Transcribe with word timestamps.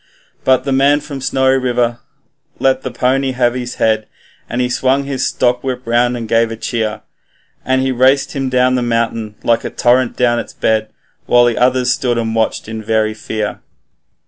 But 0.43 0.63
the 0.63 0.71
man 0.71 0.99
from 0.99 1.21
Snowy 1.21 1.59
River 1.59 1.99
let 2.57 2.81
the 2.81 2.89
pony 2.89 3.33
have 3.33 3.53
his 3.53 3.75
head, 3.75 4.07
And 4.49 4.59
he 4.59 4.67
swung 4.67 5.03
his 5.03 5.27
stockwhip 5.31 5.85
round 5.85 6.17
and 6.17 6.27
gave 6.27 6.49
a 6.49 6.55
cheer, 6.55 7.01
And 7.63 7.83
he 7.83 7.91
raced 7.91 8.31
him 8.31 8.49
down 8.49 8.73
the 8.73 8.81
mountain 8.81 9.35
like 9.43 9.63
a 9.63 9.69
torrent 9.69 10.17
down 10.17 10.39
its 10.39 10.53
bed, 10.53 10.89
While 11.27 11.45
the 11.45 11.57
others 11.59 11.91
stood 11.93 12.17
and 12.17 12.33
watched 12.33 12.67
in 12.67 12.83
very 12.83 13.13
fear. 13.13 13.59